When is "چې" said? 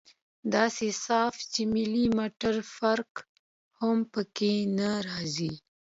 1.51-1.61